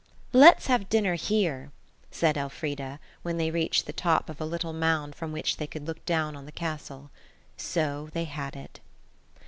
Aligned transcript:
"Let's 0.33 0.65
have 0.65 0.89
dinner 0.89 1.13
here," 1.13 1.71
said 2.09 2.35
Elfrida, 2.35 2.99
when 3.21 3.37
they 3.37 3.51
reached 3.51 3.85
the 3.85 3.93
top 3.93 4.31
of 4.31 4.41
a 4.41 4.45
little 4.45 4.73
mound 4.73 5.13
from 5.13 5.31
which 5.31 5.57
they 5.57 5.67
could 5.67 5.85
look 5.85 6.03
down 6.05 6.35
on 6.35 6.47
the 6.47 6.51
castle. 6.51 7.11
So 7.55 8.09
they 8.11 8.23
had 8.25 8.55
it. 8.55 8.79